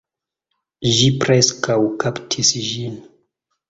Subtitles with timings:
[0.95, 3.03] Ĝi preskaŭ kaptis ĝin